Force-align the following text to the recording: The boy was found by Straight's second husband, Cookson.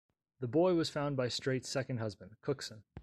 The 0.39 0.47
boy 0.47 0.73
was 0.73 0.89
found 0.89 1.15
by 1.15 1.27
Straight's 1.27 1.69
second 1.69 1.97
husband, 1.99 2.35
Cookson. 2.41 2.81